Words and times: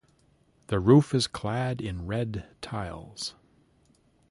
The 0.65 0.79
roof 0.79 1.13
is 1.13 1.27
clad 1.27 1.79
in 1.79 2.07
red 2.07 2.47
tiles. 2.59 3.35